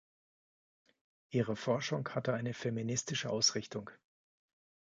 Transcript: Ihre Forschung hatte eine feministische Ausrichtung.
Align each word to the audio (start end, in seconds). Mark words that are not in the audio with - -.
Ihre 1.29 1.55
Forschung 1.55 2.09
hatte 2.15 2.33
eine 2.33 2.55
feministische 2.55 3.29
Ausrichtung. 3.29 3.91